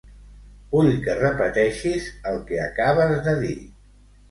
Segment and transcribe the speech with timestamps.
[0.71, 3.57] Vull que repeteixis el que acabes de dir.